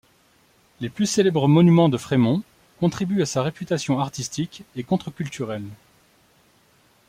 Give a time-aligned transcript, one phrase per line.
[0.79, 2.41] Les plus célèbres monuments de Fremont
[2.79, 5.67] contribuent à sa réputation artistique et contre-culturelle.